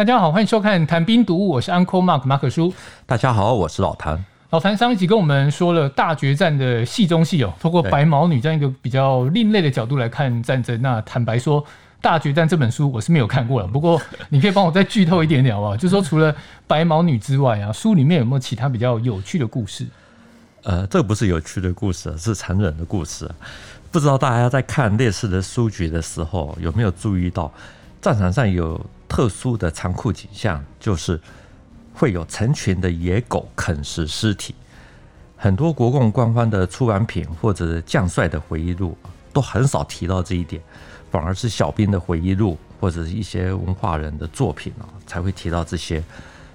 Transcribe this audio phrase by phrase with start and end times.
[0.00, 2.72] 大家好，欢迎收看《谈兵读物》，我是 Uncle Mark 马可叔。
[3.04, 4.24] 大家好，我是老谭。
[4.48, 10.80] 老谭上一集跟我们说了大决战的戏中戏哦，通过白毛女这样一个比较另类的角度来看战争。
[10.80, 11.62] 那坦白说，
[12.00, 14.00] 《大决战》这本书我是没有看过了，不过
[14.30, 16.34] 你可以帮我再剧透一点点啊，就是说除了
[16.66, 19.86] 白毛女之外啊，书里面有没有其他比较有趣的故事？
[20.62, 23.30] 呃，这个不是有趣的故事，是残忍的故事。
[23.92, 27.52] 不知道大家在看类似的书局的时候，有没有注意到
[28.00, 31.20] 战场上有特殊的残酷景象，就是
[31.92, 34.54] 会有成群的野狗啃食尸体。
[35.36, 38.96] 很多国共官方的出版品或者将帅的回忆录
[39.32, 40.62] 都很少提到这一点，
[41.10, 46.02] 反而是小兵的回忆录或者是一些文化人的作品啊才会提到这些。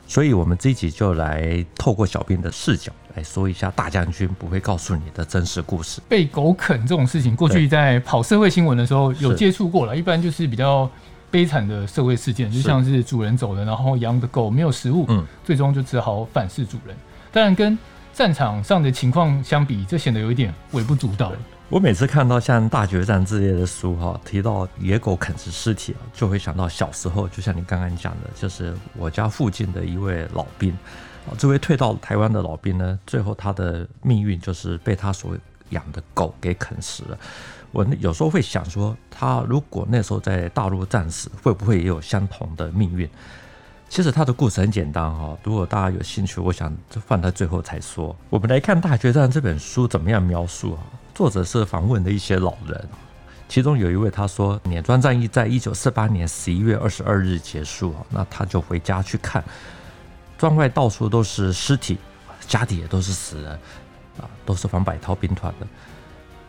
[0.08, 6.00] 所以，我们这一集就来透过小兵的视角来说一下大将军不会告诉你的真实故事。
[6.08, 10.90] 被狗啃这种事情，过去在跑社会新闻的时候有接触过了，一般就是比较。
[11.36, 16.96] 悲惨的社会事件，就像是主人走了，然后养的狗没有食物，嗯，最终就只好反噬主人。
[17.30, 17.78] 当然，跟
[18.14, 21.34] 战场上的情况相比，这显得有一点微不足道。
[21.68, 30.72] 我每次看到像《大决战》之类的书哈，提到野狗啃食尸体，就会想到小时候，就像你刚刚讲的，就是我家附近的一位老兵，
[31.28, 35.36] 啊，这位退到台湾的老兵呢，最后他的命运就是被他所
[35.70, 37.18] 养的狗给啃食了。
[37.72, 43.10] 我有时候会想说，他如果那时候在大陆战死，会不会也有相同的命运？
[43.90, 48.16] 其实他的故事很简单哈，如果大家有兴趣，我想就放在最后才说。
[48.30, 50.82] 我们来看《大决战》这本书怎么样描述啊？
[51.14, 52.90] 作者是访问的一些老人，
[53.48, 59.44] 其中有一位他说，碾庄战役在一九四八年十一月二十二日结束啊，那他就回家去看，
[60.38, 61.98] 庄外到处都是尸体，
[62.48, 63.60] 家里也都是死人
[64.20, 65.68] 啊，都是黄百韬兵团的。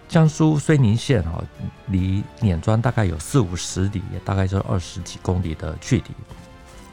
[0.09, 1.43] 江苏睢宁县啊，
[1.89, 6.05] 离碾庄大概有四五十里，也大概就二十几公里的距离。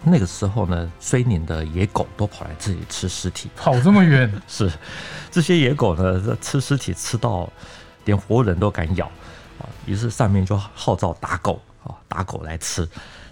[0.03, 4.29] 那个时候呢，睢宁的野狗都跑来这里吃尸体， 跑这么远？
[4.47, 4.71] 是，
[5.31, 7.47] 这些野狗呢，吃尸体吃到
[8.05, 9.05] 连活人都敢咬
[9.59, 12.87] 啊，于是上面就号召打狗啊，打狗来吃。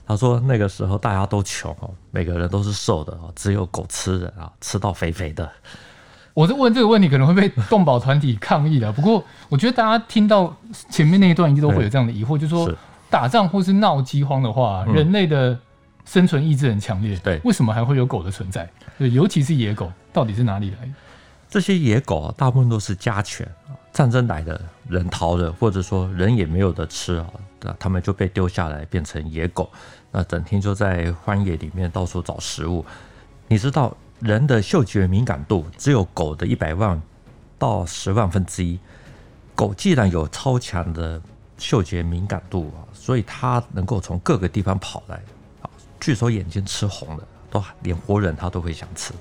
[0.08, 5.52] 他说那个时候大家都穷哦，每个人都是瘦的啊，只有狗吃人啊，吃到肥肥的。
[6.34, 8.92] 我在问这个问题，可能会被动保团体抗议的。
[8.92, 10.56] 不过，我觉得大家听到
[10.90, 12.72] 前面那一段，一定都会有这样的疑惑，就是说，
[13.10, 15.60] 打仗或是闹饥荒的话，人类的
[16.06, 18.70] 生存意志很强烈，对，为什么还会有狗的存在？
[18.98, 20.94] 对，尤其是野狗，到底是哪里来的？
[21.50, 23.46] 这些野狗大部分都是家犬，
[23.92, 27.28] 战争来的人逃了，或者说人也没有得吃啊，
[27.62, 29.70] 那他们就被丢下来变成野狗，
[30.12, 32.86] 那整天就在荒野里面到处找食物。
[33.50, 33.94] 你知道？
[34.22, 37.02] 人的嗅觉敏感度只有狗的一百万
[37.58, 38.80] 到十万分之一。
[39.56, 41.22] 狗既然有超强的
[41.58, 45.16] 嗅觉敏感度啊，所以它能够从各个地方跑来
[45.62, 45.70] 啊。
[46.00, 49.14] 据说眼睛吃红了，都连活人它都会想吃。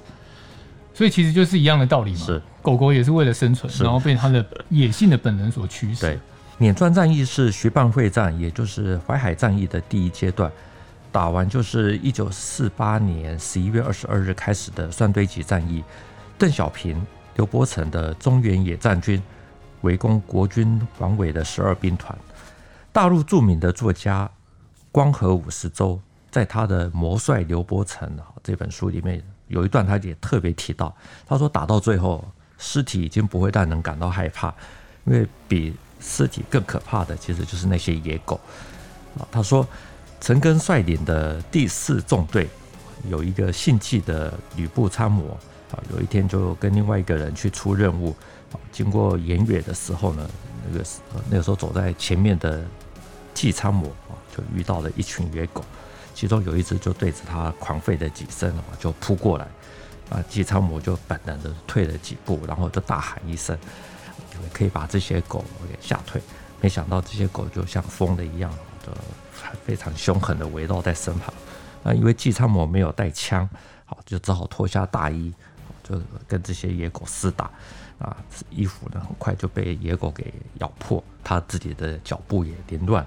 [0.95, 2.19] 所以其实就是一样的道理嘛。
[2.19, 6.03] 是，狗狗也是为了生存，然后被它的野性的本能所驱使。
[6.03, 6.19] 对，
[6.59, 10.51] 碾庄战役是徐蚌会战，也就是淮海战役的第一阶段。
[11.13, 15.83] 打完就是一九四八年十一月二十二日开始的蒜堆集战役，
[16.39, 17.05] 邓小平、
[17.35, 19.21] 刘伯承的中原野战军
[19.81, 22.17] 围攻国军王伟的十二兵团。
[22.93, 24.31] 大陆著名的作家
[24.93, 26.01] 光和五十周
[26.31, 28.09] 在他的《魔帅刘伯承》
[28.45, 30.95] 这本书里面有一段，他也特别提到，
[31.27, 32.25] 他说打到最后，
[32.57, 34.55] 尸体已经不会让人感到害怕，
[35.07, 38.39] 因为比尸体更可怕的其实就是那些野狗。
[39.19, 39.67] 啊，他说。
[40.21, 42.47] 陈赓率领的第四纵队
[43.09, 45.31] 有一个姓纪的旅部参谋
[45.73, 48.15] 啊，有一天就跟另外一个人去出任务，
[48.71, 50.31] 经过盐冶的时候呢，
[50.71, 50.85] 那个
[51.31, 52.63] 那个时候走在前面的
[53.33, 55.65] 纪参谋啊，就遇到了一群野狗，
[56.15, 59.49] 其中有一只就对着他狂吠了几声啊，就扑过来
[60.11, 63.59] 啊，纪参谋就本能的退了几步，然后就大喊一声，
[64.53, 66.21] 可以把这些狗给吓退，
[66.61, 68.53] 没想到这些狗就像疯了一样
[68.85, 68.93] 就。
[69.65, 71.33] 非常凶狠的围绕在身旁，
[71.83, 73.49] 那，因为纪昌谋没有带枪，
[73.85, 75.33] 好，就只好脱下大衣，
[75.83, 77.51] 就跟这些野狗厮打，
[77.99, 78.17] 啊，
[78.51, 83.07] 衣服呢很快就被野狗给咬破，他自己的脚步也凌乱，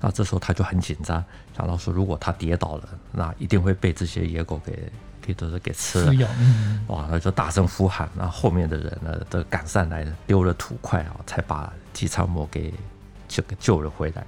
[0.00, 1.24] 那这时候他就很紧张，
[1.56, 4.90] 想到说如果他跌倒了，那一定会被这些野狗给
[5.20, 6.28] 给都是给吃了，
[6.88, 12.72] 哇，那就大声呼喊，那后面的人呢都赶上来丢了土块啊，才把纪参谋给
[13.26, 14.26] 就给救了回来。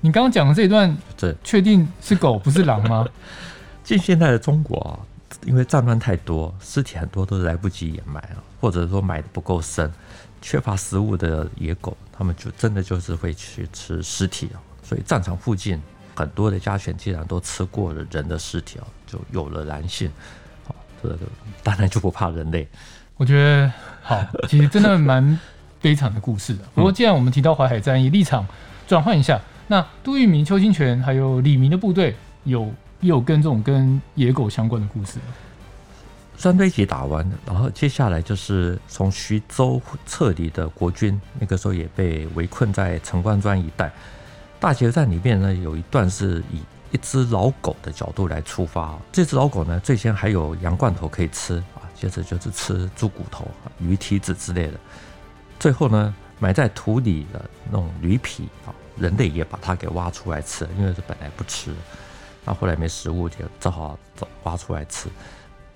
[0.00, 3.06] 你刚刚讲的这一段，这确定是狗不是狼吗？
[3.82, 5.00] 近现代的中国啊，
[5.46, 9.90] 因为战乱太多，尸体很多都来不及掩埋了，或者说埋的不够深，
[10.42, 14.60] 缺乏食物的野狗，他们就真的就是会去吃尸体啊。
[14.82, 15.80] 所以战场附近
[16.14, 20.10] 很多的家犬竟然都吃过了人的尸体啊，就有了狼性，
[20.66, 21.18] 好，这个
[21.62, 22.68] 当然就不怕人类。
[23.16, 23.72] 我觉得
[24.02, 25.38] 好，其实真的蛮
[25.80, 26.62] 悲惨的故事的。
[26.74, 28.46] 不过既然我们提到淮海战役，立场
[28.86, 35.24] 转换一下，那杜聿明、邱清泉还有李明的部队有有跟这种跟野狗相关的故事吗？
[36.38, 43.92] 三堆集打完，然后接下来就是从徐州撤离的国军，那个时候也被围困在陈官庄一带。
[44.58, 46.62] 大决战里面呢，有一段是以
[46.92, 48.96] 一只老狗的角度来出发。
[49.12, 53.46] 这只老狗呢，最先还有羊罐头可以吃啊，接着就是吃猪骨头、
[53.78, 54.74] 鱼蹄子之类的。
[55.60, 61.72] 最后呢，埋在土里的那种驴皮啊，人类也把它给挖出来吃，因为是本来不吃。
[62.44, 63.98] 那后来没食物，就只好
[64.44, 65.08] 挖出来吃。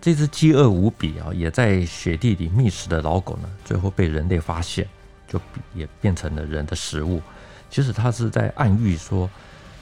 [0.00, 4.88] 这只饥饿无比啊，也在雪地里觅食的老狗呢，最后被人类发现，
[5.28, 5.40] 就
[5.74, 7.22] 也变成了人的食物。
[7.70, 9.30] 其实它是在暗喻说，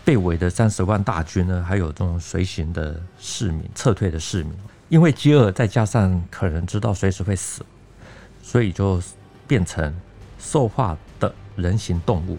[0.04, 4.52] 被围的三十万大军呢，还有这种随行的市民、撤退的市民，
[4.88, 7.64] 因为饥饿，再加上可能知道随时会死，
[8.42, 9.02] 所以就
[9.46, 9.94] 变成
[10.38, 12.36] 兽化的人形动物。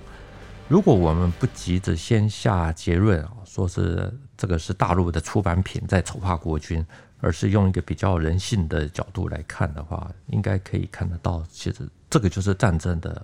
[0.72, 6.86] 如果我们不急着先下结论啊，说是这个是大陆的出版品在丑化国军。
[7.24, 13.24] 而是用一个比较人性的角度来看的话，应该可以看得到，其实这个就是战争的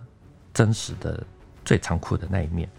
[0.53, 1.23] 真实的
[1.65, 2.69] 最残酷的那一面。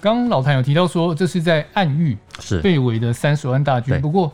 [0.00, 4.00] 刚刚老谭有提到说，这是在暗喻是被围的三十万大军。
[4.00, 4.32] 不过，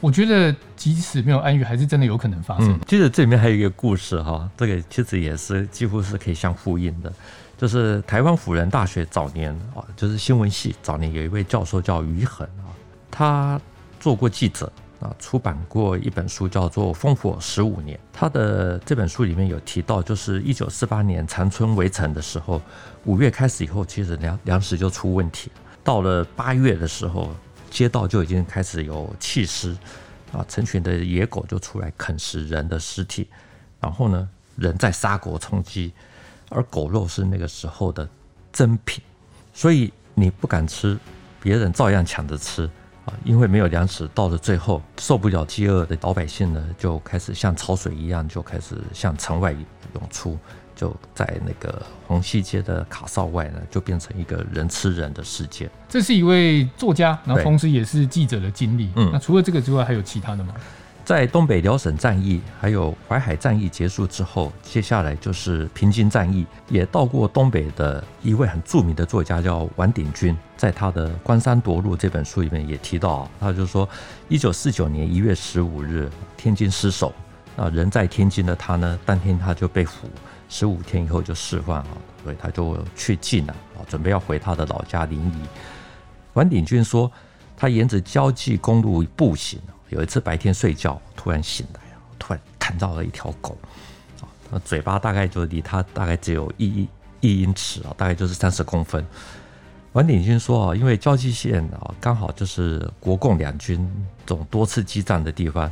[0.00, 2.72] 我觉得即使没有暗喻，还是真的有可能发生。
[2.72, 7.12] 嗯，其实这里面还有一个故事哈，这个其实也是几乎是可以相呼应的，
[7.60, 12.72] 就是台湾辅仁大学早年啊，就是新闻系早年有一位教授叫于恒啊，
[13.10, 13.60] 他
[14.00, 14.72] 做过记者。
[15.00, 22.60] 啊，出版过一本书叫做《烽火十五年》，他的这本书里面有提到，就是一九四八年长春围城的时候，
[23.06, 25.50] 五月开始以后，其实粮粮食就出问题。
[25.82, 27.34] 到了八月的时候，
[27.70, 29.74] 街道就已经开始有弃尸，
[30.32, 33.26] 啊，成群的野狗就出来啃食人的尸体，
[33.80, 35.94] 然后呢，人在杀狗充饥，
[36.50, 38.06] 而狗肉是那个时候的
[38.52, 39.02] 珍品，
[39.54, 40.98] 所以你不敢吃，
[41.40, 42.68] 别人照样抢着吃
[43.06, 43.14] 啊。
[43.24, 50.36] 因为没有粮食，到了最后受不了饥饿的老百姓呢，就开始像潮水一样，就开始向城外涌出，
[50.74, 55.70] 就在那个红溪街的卡哨外呢，就变成一个人吃人的世界。
[55.88, 58.90] 这是一位作家，然后同时也是记者的经历。
[58.96, 60.54] 嗯，那除了这个之外，还有其他的吗？
[61.10, 73.88] 在东北辽沈战役还有淮海战役结束之后，接下来就是平津战役，也到过东北的一位很著名的作家叫王鼎钧，在他的《关山夺路》这本书里面也提到，他就说，
[74.28, 77.12] 一九四九年一月十五日，天津失守，
[77.56, 80.08] 啊，人在天津的他呢，当天他就被俘，
[80.48, 81.88] 十五天以后就释放了，
[82.22, 85.34] 所以他就去济南啊，准备要回他的老家临沂。
[86.34, 87.10] 王鼎钧说，
[87.56, 89.58] 他沿着交际公路步行。
[89.90, 91.80] 有一次白天睡觉，突然醒来，
[92.18, 93.56] 突然看到了一条狗，
[94.50, 96.88] 啊，嘴巴大概就离他大概只有一
[97.20, 99.04] 一英尺啊，大概就是三十公分。
[99.92, 103.88] 王鼎钧说啊，因为胶济线啊，刚好就是国共两军
[104.26, 105.70] 总多次激战的地方，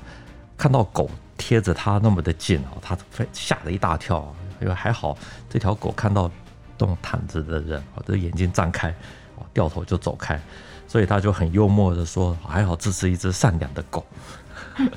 [0.57, 2.99] 看到狗贴着他那么的近啊，他
[3.33, 4.35] 吓了一大跳。
[4.61, 5.17] 因为还好
[5.49, 6.29] 这条狗看到
[6.77, 8.93] 动毯子的人，啊，这眼睛张开，
[9.55, 10.35] 掉头就走开。
[10.89, 14.05] 所以他就很幽默的说：“还好这是一只善良的狗。”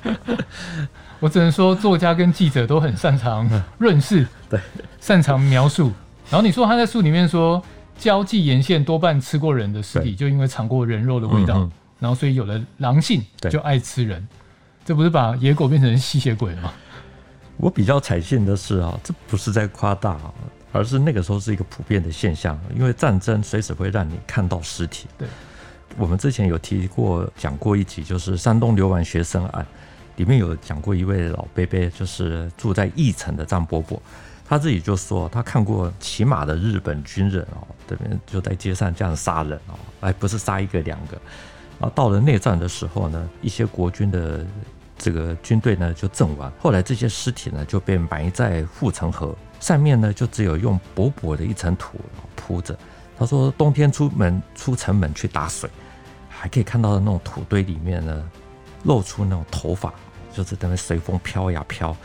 [1.19, 4.59] 我只能说，作家跟记者都很擅长润饰， 对，
[4.99, 5.91] 擅长描述。
[6.31, 7.61] 然后你说他在书里面说，
[7.99, 11.69] 交际沿线多半吃过人的尸体，就因为尝过人肉的味道，
[11.99, 14.27] 然后所以有了狼性，就爱吃人。
[14.83, 16.73] 这不是把野狗变成吸血鬼吗？
[17.57, 20.17] 我比较采信的是啊，这不是在夸大，
[20.71, 25.07] 而是那个时候是一个普遍的现象，因为战争随时会让你看到尸体。
[25.19, 25.27] 对。
[25.97, 29.65] 我们之前有提过讲过一集，就是山东流亡学生案，
[30.15, 34.01] 里面有讲过一位老伯伯，就是住在义城的张伯伯，
[34.47, 41.21] 他自己就说他看过骑马的日本军人哦，这边就在街上这样杀人哦，还不是杀一个两个，
[41.79, 44.45] 啊，到了内战的时候呢，一些国军的
[44.97, 51.99] 这个军队呢就阵亡，后来这些尸体呢就被埋在护城河上面呢，就只有用薄薄的一层土
[52.35, 52.77] 铺着。
[53.21, 55.69] 他说冬天出门出城门去打水。
[56.27, 58.27] 还可以看到的那种土堆里面呢，
[58.85, 59.93] 露出那种头发，
[60.33, 61.95] 就是在那随风飘呀飘。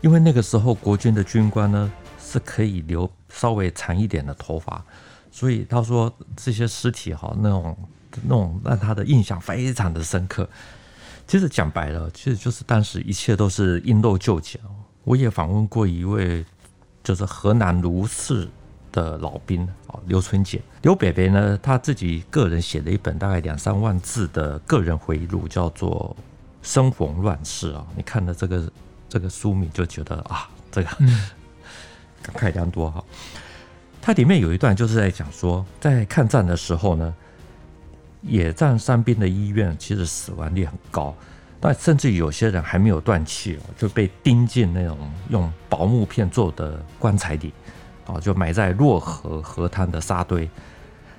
[0.00, 4.82] 因为那个时候国军的军官呢是可以留稍微长一点的头发，
[5.30, 7.76] 所以他说这些尸体哈，那种
[8.22, 10.48] 那种让他的印象非常的深刻。
[11.26, 14.58] 其实讲白了，其实就是当时一切都是因陋就简。
[15.04, 16.42] 我也访问过一位，
[17.04, 18.48] 就是河南卢氏
[18.92, 20.62] 的老兵啊，刘春俭。
[20.82, 26.14] 刘北北呢，他自己个人写了一本大概两三万字的个人回忆录，叫做
[26.62, 27.84] 《生逢乱世》啊。
[27.96, 28.72] 你看了这个
[29.08, 30.88] 这个书名，就觉得啊，这个
[32.22, 33.02] 感慨良多哈。
[34.00, 37.14] 它里面有一段就是在讲说，在抗战的时候呢，
[38.22, 41.14] 野战伤兵的医院其实死亡率很高。
[41.64, 47.54] 但甚至有些人还没有断气，就被钉进那种用薄木片做的棺材里，
[48.12, 50.48] 啊，就埋在洛河河滩的沙堆。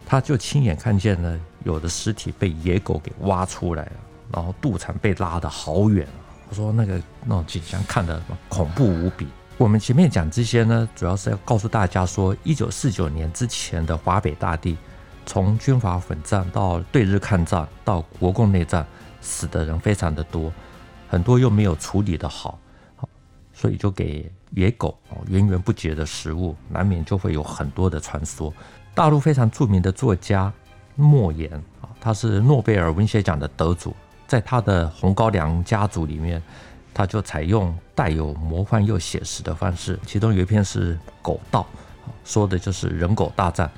[0.06, 3.92] 他就亲眼看见了有的尸体被野狗给挖出来了，
[4.34, 6.08] 然后肚肠被拉得好远。
[6.50, 9.28] 他说那个那种景象看得恐怖无比。
[9.58, 14.78] 我们前面讲这些呢，主要是要告诉大家说，一九四九年之前的华北大地，
[15.26, 18.86] 从军阀混战到对日抗战到国共内战。
[19.26, 20.52] 死的人非常的多，
[21.08, 22.60] 很多又没有处理的好，
[23.54, 28.54] 所以就给野狗源源不绝的食物，难免就会有很多的传说。
[28.94, 30.52] 大陆非常著名的作家
[30.96, 33.96] 莫言啊，他是诺贝尔文学奖的得主，
[34.28, 36.42] 在他的《红高粱家族》里面，
[36.94, 41.66] 他就采用带有魔幻又写实的方式，其中有一篇是《狗道》，
[42.24, 43.72] 说的就是人狗大战。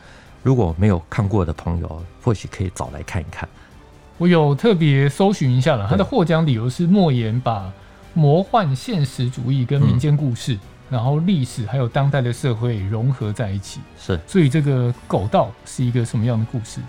[0.44, 3.48] 如果没有看过的朋友，或许可以找来看一看。
[4.18, 7.72] 我有特别搜寻一下了，他的获奖理由是莫言把
[8.16, 13.82] 魔幻现实主义跟民间故事，嗯、然后历史还有当代的社会融合在一起。
[14.00, 16.80] 是，所以这个狗道是一个什么样的故事？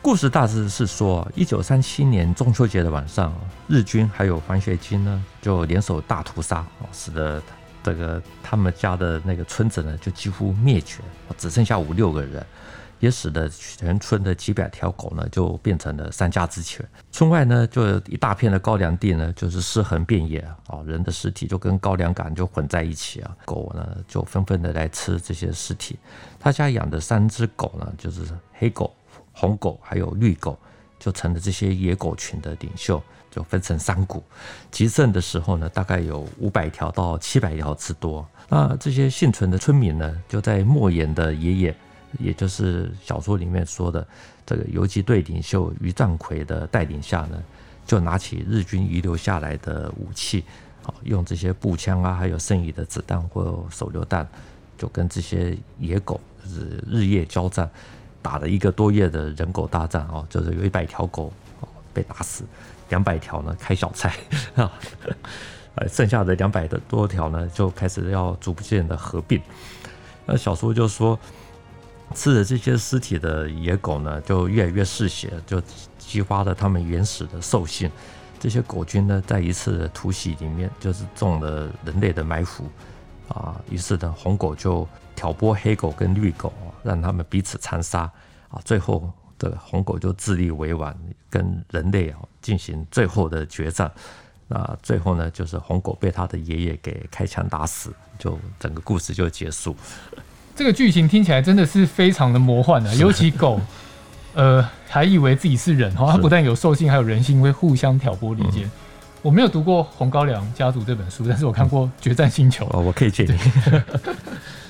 [0.00, 3.32] 故事大致是说，一九三七年中秋节的晚上，
[3.68, 7.42] 日军还有黄血军呢，就联手大屠杀，使得
[7.82, 11.00] 这个他们家的那个村子呢，就几乎灭绝，
[11.36, 12.44] 只剩下五六个人。
[13.00, 16.86] 也使得全村的几百条狗呢，就变成了三家之犬。
[17.12, 25.98] 村外呢，就一大片的高粱地呢，就是尸横遍野啊，人的尸体就跟高粱杆就混在一起啊，狗呢就纷纷的来吃这些尸体。
[26.40, 28.22] 他家养的三只狗呢，就是
[28.52, 28.94] 黑狗、
[29.32, 30.58] 红狗还有绿狗，
[30.98, 34.22] 就成了这些野狗群的领袖，就分成三股。
[34.70, 38.26] 极盛的时候呢，大概有五百条到七百条之多。
[38.48, 41.74] 那这些幸存的村民呢，就在莫言的爷爷。
[42.18, 44.06] 也就是小说里面说的
[44.46, 47.42] 这个游击队领袖于占奎的带领下呢，
[47.86, 50.44] 就拿起日军遗留下来的武器，
[50.84, 54.26] 啊，用这些步枪啊，还有剩余的子弹或手榴弹，
[54.78, 57.68] 就跟这些野狗就是日夜交战，
[58.22, 61.32] 打了一个多月的人狗大战啊，就是有一百条狗
[61.92, 62.44] 被打死，
[62.90, 64.08] 两百条呢开小差
[64.54, 64.70] 啊，
[65.74, 69.40] 呃，剩下的两百的多条呢就开始要逐渐的合并。
[70.26, 71.18] 那小说就说。
[72.14, 75.62] 吃了这些尸体的野狗呢，就越来越嗜血，就
[75.98, 77.90] 激发了他们原始的兽性。
[78.38, 82.68] 这些狗群呢，在一次的突袭里面，就是中了人类的埋伏
[83.28, 83.58] 啊。
[83.70, 88.00] 于是呢，红狗就挑拨黑狗跟绿狗，让他们彼此残杀
[88.48, 88.60] 啊。
[88.64, 90.94] 最后，这个红狗就自立为王，
[91.30, 93.90] 跟人类啊进行最后的决战。
[94.46, 99.74] 那最后呢，就是红狗被他的爷爷给开枪打死，就整个故事就结束。
[100.56, 102.94] 这个剧情听起来真的是非常的魔幻啊！
[102.94, 103.60] 尤其狗，
[104.34, 108.70] 呃，还以为自己是人哈，它不但有兽性，还有人性，会互相挑拨离间。
[109.20, 112.66] 我没有读过《红高粱家族》这本书，但是我看过《决战星球》。
[112.76, 113.32] 哦，我可以借你。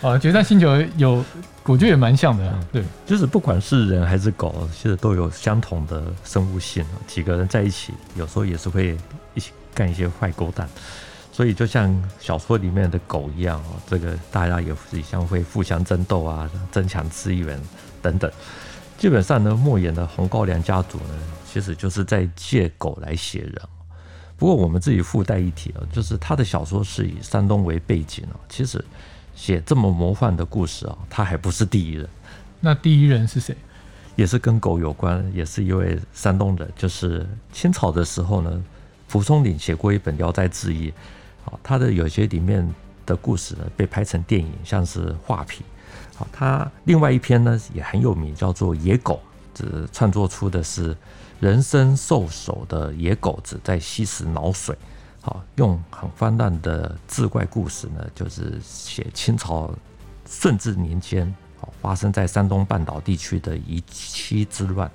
[0.00, 1.24] 啊，《决战星球》有，
[1.64, 2.58] 我觉得也蛮像的。
[2.72, 6.86] 对，就是不管是人还是狗，其实都有相同的生物性。
[7.06, 8.96] 几个人在一起，有时候也是会
[9.34, 10.68] 一起干一些坏勾当。
[11.34, 17.60] 所以就像小说里面的狗一样哦，这个大家也互相会互相争斗啊，争抢资源
[18.00, 18.30] 等等。
[18.96, 21.14] 基本上呢，莫言的《红高粱家族》呢，
[21.44, 23.60] 其实就是在借狗来写人。
[24.36, 28.38] 不过我们自己附带一提啊，就是他的小说是以山东为背景啊。
[28.48, 28.82] 其实
[29.34, 32.08] 写这么魔幻的故事啊，他还不是第一人。
[32.60, 33.56] 那第一人是谁？
[34.14, 38.62] 也是跟狗有关，也是一位山东人，就是清朝的时候呢，
[39.08, 40.90] 蒲松龄写过一本《聊斋志异》。
[41.44, 42.66] 好他的有些里面
[43.06, 45.62] 的故事呢，被拍成电影，像是《画皮》。
[46.16, 49.14] 好，他另外一篇呢也很有名，叫做《野狗》，
[49.52, 50.96] 这创作出的是
[51.40, 54.76] 人身兽首的野狗子在吸食脑水。
[55.20, 59.70] 好，用很荒诞的志怪故事呢，就是写清朝
[60.26, 64.90] 顺治年间，好发生在山东半岛地区的一七之乱。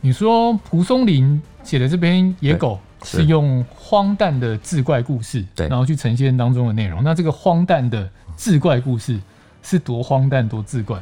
[0.00, 2.78] 你说蒲松龄写的这篇《野狗》？
[3.06, 7.04] 是用荒诞的志怪故事，对，然后去呈现当中的内容。
[7.04, 9.18] 那这个荒诞的志怪故事
[9.62, 11.00] 是多荒诞多志怪？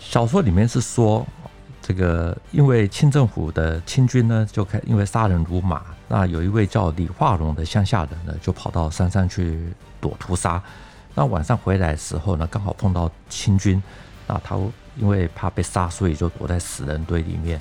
[0.00, 1.26] 小说里面是说，
[1.82, 5.82] 这个因为清政府的清军呢，就开因为杀人如麻。
[6.08, 10.62] 那有一位叫李化龙的乡下人呢，就跑到山上去躲屠杀。
[11.14, 13.82] 那晚上回来的时候呢，刚好碰到清军，
[14.26, 14.56] 那他
[14.96, 17.60] 因为怕被杀，所以就躲在死人堆里面。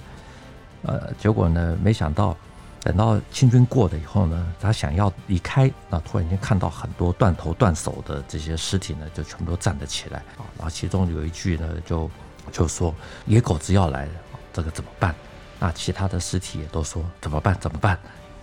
[0.83, 2.36] 呃，结果呢，没想到
[2.83, 10.41] 等到清军过了以后呢，他想要离开，那突然间看到很多断头断手的这些尸体呢，就全部都站了起来啊。
[10.57, 12.09] 然后其中有一句呢，就
[12.51, 12.93] 就说
[13.27, 14.11] 野狗子要来了，
[14.51, 15.13] 这个怎么办？
[15.59, 17.55] 那其他的尸体也都说怎么办？
[17.59, 18.00] 怎么办？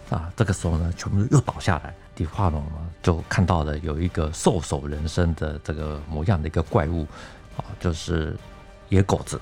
[0.08, 1.92] 啊，这个时候呢，全部又倒下来。
[2.16, 7.06] 李化龙呢，就看到了有一个兽首人身的这个模样的一个怪物，
[7.56, 8.36] 啊，就是
[8.88, 9.40] 野狗子。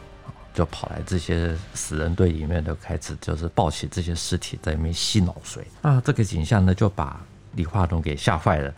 [0.56, 6.00] 就跑来这些死人堆里面，就开始就是抱起这些尸体在里面吸脑髓啊！
[6.02, 7.20] 这个景象呢，就把
[7.52, 8.72] 李化龙给吓坏了。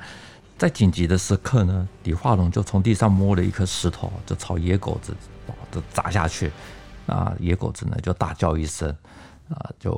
[0.59, 5.15] 在紧急的时刻呢，李化龙就从地上摸了一颗石头，就朝野狗子
[5.71, 6.51] 就砸下去。
[7.07, 8.91] 啊，野狗子呢就大叫一声，
[9.49, 9.93] 啊，就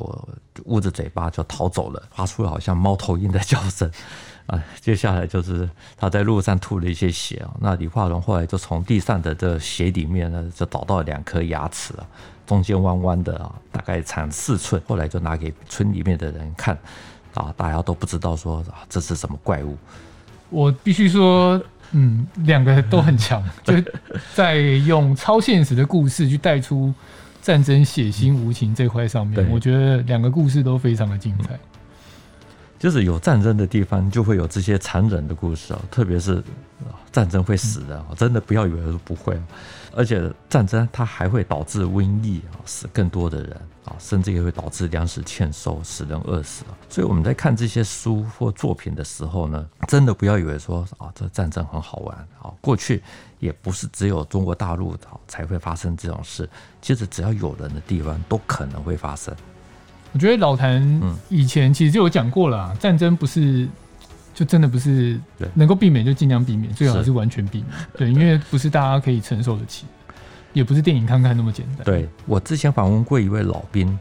[0.66, 3.90] 捂着嘴巴就逃走了，发出了好像猫头鹰的叫声。
[4.50, 7.50] 啊，接下来就是他在路上吐了一些血啊。
[7.60, 12.02] 那李化龙后来就从地上的这血里面呢，就找到两颗牙齿啊，
[12.46, 14.82] 中间弯弯的啊，大概长四寸。
[14.88, 16.76] 后来就拿给村里面的人看，
[17.34, 19.76] 啊，大家都不知道说啊，这是什么怪物。
[20.48, 23.74] 我必须说，嗯，两个都很强， 就
[24.34, 26.92] 在用超现实的故事去带出
[27.40, 31.56] 战争血腥无情这块上面，我觉得两个故事都非常的精彩。
[32.80, 35.78] 就是有战争的地方，就会有这些残忍的故事哦。
[35.90, 36.42] 特别是
[37.12, 39.38] 战争会死人，真的不要以为不会。
[39.94, 46.64] 而且战争它还会导致瘟疫啊，死更多的人啊，甚至也会导致粮食欠收，使人饿死。
[46.88, 52.50] 所以我们在看这些书或作品的时候呢，真的不要以为说啊，这战争很好玩啊。
[52.62, 53.02] 过去
[53.40, 54.96] 也不是只有中国大陆
[55.28, 56.48] 才会发生这种事，
[56.80, 59.34] 其实只要有人的地方都可能会发生。
[60.12, 63.68] 我觉得老谭以前其实就有讲过了，战争不是
[64.34, 65.20] 就真的不是
[65.54, 67.68] 能够避免就尽量避免，最好是完全避免。
[67.96, 69.86] 对，因为不是大家可以承受得起，
[70.52, 71.84] 也不是电影看看那么简单。
[71.84, 73.96] 对，我之前访问过一位老兵，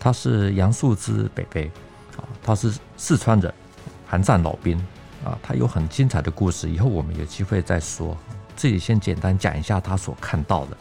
[0.00, 1.70] 他是杨树之北北
[2.16, 3.52] 啊，他是四川人，
[4.06, 4.76] 韩战老兵
[5.24, 8.16] 啊，他有很精彩的故事，以后我们有机会再说。
[8.56, 10.76] 这里先简单讲一下他所看到的，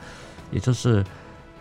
[0.51, 1.05] 也就是。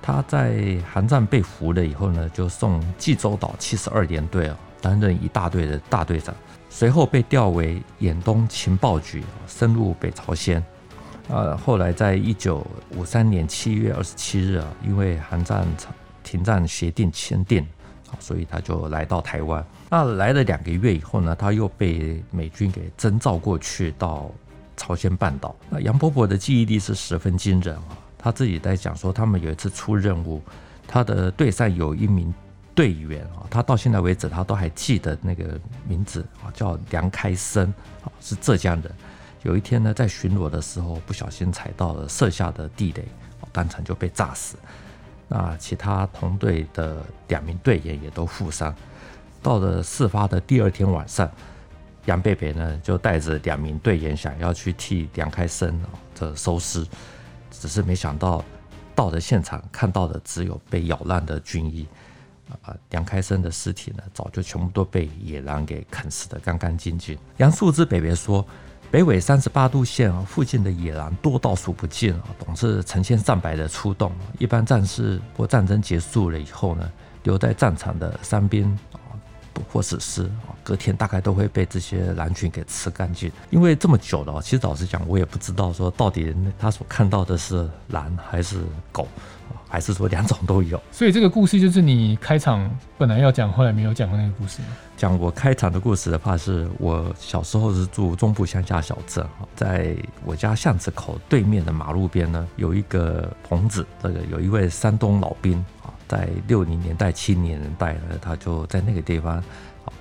[0.02, 6.34] 他在韩战被俘了以后呢，就送济州岛七十二联队啊，担任一大队的大队长。
[6.68, 10.64] 随后被调为远东情报局，深入北朝鲜。
[11.28, 15.66] 呃，后来在一九五三年七月二十七日啊，因为韩战
[16.24, 17.66] 停战协定签订，
[18.18, 19.64] 所以他就来到台湾。
[19.88, 24.30] 那来了两个月以后呢，他又被美军给征召过去到
[24.76, 25.54] 朝鲜半岛。
[25.68, 27.82] 那杨伯伯的记忆力是十分惊人啊。
[28.22, 30.42] 他自己在讲说，他们有一次出任务，
[30.86, 32.32] 他的队上有一名
[32.74, 37.72] 队员啊，他到现在为止他都还记得那个名字啊，叫梁开生
[38.04, 38.92] 啊，是浙江人。
[39.42, 43.04] 有一天呢，在巡逻的时候不小心踩到了设下的地雷，
[43.52, 44.56] 当场就被炸死。
[45.26, 48.74] 那其他同队的两名队员也都负伤。
[49.42, 51.30] 到了事发的第二天晚上，
[52.04, 56.84] 杨贝贝呢就带着两名队员想要去替梁开生啊这收尸。
[57.50, 58.44] 只是没想到，
[58.94, 61.86] 到了现场看到的只有被咬烂的军衣，
[62.62, 67.18] 啊，梁开生的尸体呢，早就全部都被野狼给啃食的干干净净。
[67.38, 68.44] 杨树之北北说，
[68.90, 74.12] 北纬三十八度线啊附近的野狼多到数不尽啊，总是成千上百的出动。
[74.38, 76.90] 一般战士或战争结束了以后呢，
[77.22, 78.76] 留在战场的伤兵。
[79.72, 83.30] 或者是啊，隔天大概都会被这些狼群给吃干净。
[83.50, 89.06] 因为这么久了，其实老实讲，我也不知道说到底他所看到的是狼还是狗，
[89.70, 90.78] 还是说两种都有。
[90.90, 94.68] 所以这个故事就是你开场本来要讲，后来没有讲的那个故事吗？
[94.96, 99.24] 讲我开场的故事的话，是我小时候是住中部乡下小镇，
[99.56, 105.88] 在我家巷子口对面的马路边呢，有一个棚子，这个有一位山东老兵啊。
[106.06, 109.40] 在六零年代、七零年代呢，他就在那个地方，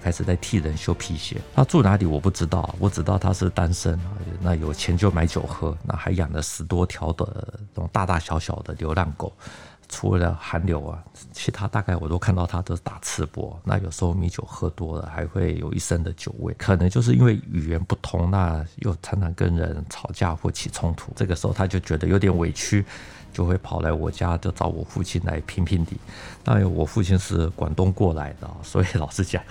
[0.01, 1.41] 开始在替人修皮鞋。
[1.55, 3.99] 他住哪里我不知道，我知道他是单身，
[4.41, 7.25] 那有钱就买酒喝，那还养了十多条的
[7.73, 9.33] 这种大大小小的流浪狗。
[9.91, 13.55] 除了寒流啊，其他大概我都看到他都是打赤膊。
[13.63, 21.11] 那有时候米酒喝多了，还会有一身的酒味，可能就是因为语言不通，那又常常跟人吵架或起冲突。
[21.15, 22.85] 这个时候他就觉得有点委屈。
[23.33, 25.97] 就会跑来我家，就找我父亲来评评理。
[26.43, 29.41] 当然，我父亲是广东过来的，所以老实讲，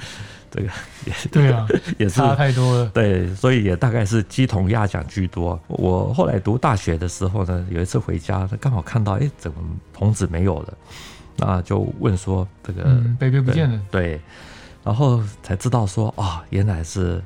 [0.50, 0.68] 这个
[1.06, 1.66] 也对啊，
[1.98, 2.90] 也是差太多了。
[2.94, 5.58] 对，所以也大概是鸡同鸭讲居多。
[5.68, 9.58] 我后来读大学的时候呢，有一次回家，刚好看到，哎，怎么
[9.92, 10.74] 棚子没有了？
[11.36, 13.80] 那就问说这个，嗯，北北不见了。
[13.92, 14.20] 对，
[14.82, 17.22] 然后才知道说，啊、哦，原来是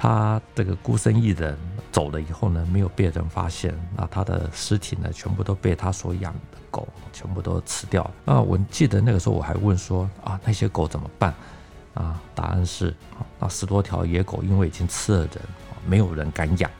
[0.00, 1.58] 他这个孤身一人
[1.90, 8.08] 走了以后呢，没有被人发现，那他的尸体呢，全部都被他所养的狗全部都吃掉。
[8.24, 11.34] 那我记得那个时候我还问说啊，那些狗怎么办？
[11.94, 15.30] 啊，答案是啊，那十多条野狗因为已经吃了人，
[15.84, 16.70] 没有人敢养，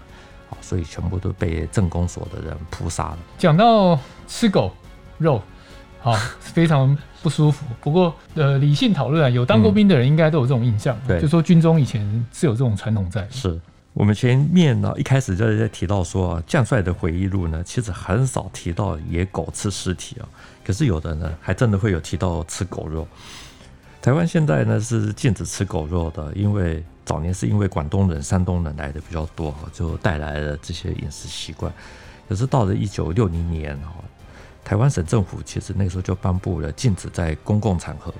[0.51, 3.19] 啊所以全部都被镇公所的人扑杀了。
[3.37, 4.73] 讲到吃狗
[5.19, 5.43] 肉。
[6.01, 7.67] 好，非常不舒服。
[7.81, 13.27] 不过，呃，理性讨论啊，有当过兵的人应该都有这种印象，嗯、就说军中以前是有这种传统在。
[13.31, 13.61] 是
[13.95, 20.29] 我们前面呢一开始就在提到说啊，将帅的回忆录呢，其实很少提到野狗吃尸体啊。
[20.65, 23.07] 可是有的呢，还真的会有提到吃狗肉。
[24.01, 31.73] 台湾现在呢是禁止吃狗肉的，因为早年是因为广东人、山东人来的比较多，就带来了这些饮食习惯。
[32.29, 33.77] 可是到了一九六零年
[34.69, 38.13] 台湾省政府其实那时候就颁布了禁止在公共场合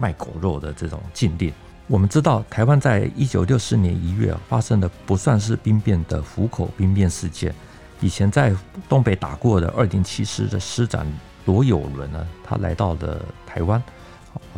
[0.00, 1.52] 卖狗肉的这种禁令。
[1.86, 7.54] 我们知道，台湾在一九六四年一月发生的不算是兵变的湖口兵变事件。
[8.00, 8.56] 以前在
[8.88, 11.06] 东北打过的二零七师的师长
[11.44, 13.82] 罗友伦呢，他来到了台湾，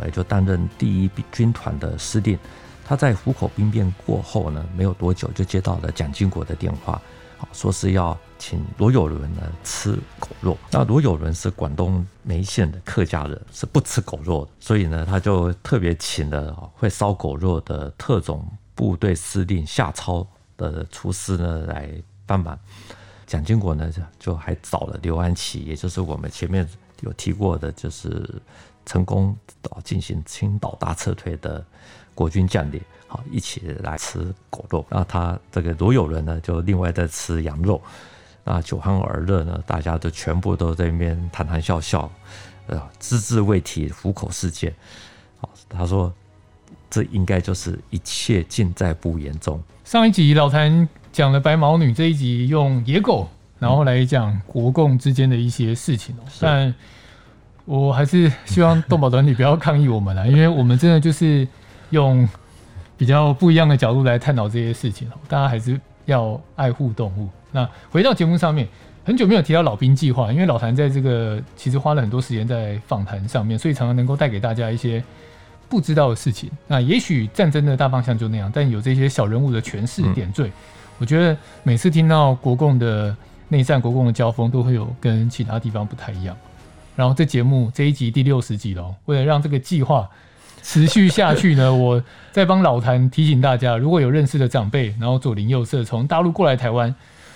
[0.05, 2.39] 也就担任第一军团的司令。
[2.87, 7.03] 他在湖口兵变过后呢，没有多久就接到了蒋经国的电话。
[7.53, 21.91] 说是要请罗友伦呢吃狗肉，那罗友伦是广东梅县的客家人，是不吃狗肉的，所以呢，他就特别请了会烧狗肉的特种部队司令夏超的厨师呢来
[22.27, 22.59] 帮忙。
[23.27, 26.69] 蒋经国呢就还找了刘安琪，也就是我们前面
[27.01, 28.43] 有提过的，就是
[28.85, 29.37] 成功
[29.83, 31.65] 进行青岛大撤退的
[32.15, 32.81] 国军将领。
[33.31, 37.81] 一起来吃狗肉，那他这个罗友人呢，就另外在吃羊肉，
[38.45, 42.11] 那酒酣耳热呢，大家都全部都在那边谈谈笑笑，
[42.67, 44.75] 呃，只字未提虎口事件。
[45.41, 46.13] 好，他说
[46.91, 49.61] 这应该就是一切尽在不言中。
[49.85, 56.75] 上一集老谭讲了白毛女，这一集用野狗，然后来讲国共之间的一些事情，嗯、但
[57.65, 61.47] 我还是希望动保团体不要抗议我们了，因为我们真的就是
[61.91, 62.29] 用。
[62.97, 67.29] 比较不一样的角度来探讨这些事情，大家还是要爱护动物。
[67.51, 68.69] 那回到节目上面，
[69.05, 75.03] 很久没有提到老兵计划，因为老谭在这个其实花了很多时间在访谈上面，所以常常能够带给大家一些
[75.69, 76.51] 不知道的事情。
[76.67, 80.51] 那也许战争的大方向就那样，但有这些小人物的诠释点缀，
[80.99, 83.17] 我觉得每次听到国共的
[83.49, 86.37] 内战、国共的交锋，都会有跟其他地方不太一样。
[86.95, 90.09] 然后这节目这一集第六十集了，为了让这个计划。
[90.67, 96.93] 持续下去呢，我再帮老谭提醒大家，如果有认识的长辈，然后左邻右舍从大陆过来台湾，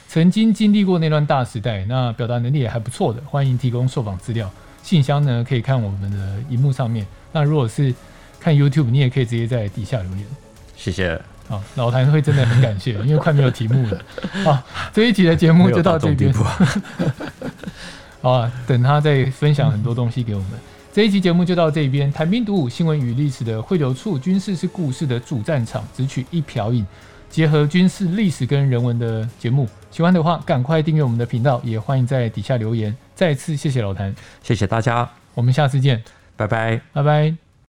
[0.08, 4.50] 曾经经历过那段大时代，那表达能力也还不错的，欢迎提供受访资料。
[4.82, 7.06] 信箱呢可以看我们的荧幕上面。
[7.30, 7.94] 那如果是
[8.40, 10.24] 看 YouTube，你也可以直接在底下留言。
[10.74, 11.20] 谢谢。
[11.46, 14.00] 好，老谭会真的很感谢，因为快没有题目了。
[14.44, 14.58] 好，
[14.92, 16.32] 这一集的节目就到这边。
[18.22, 20.50] 好啊，等他再分享很多东西给我们。
[20.98, 26.84] 这一期节目就到这边，谈兵读武，新闻与历史的汇流处，军事是故事的主战场，只取一瓢饮，
[27.30, 29.68] 结合军事历史跟人文的节目。
[29.92, 32.92] 喜欢的话，赶快订阅我们的频道，也欢迎在底下留言。
[33.14, 36.02] 再次谢谢老谭，谢谢大家，我们下次见，
[36.34, 37.47] 拜拜，拜拜。